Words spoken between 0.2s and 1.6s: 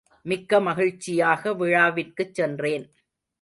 மிக்க மகிழ்ச்சியாக